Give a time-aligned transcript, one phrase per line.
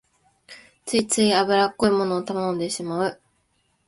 [0.83, 3.21] ついつい油っこいものを頼んでしまう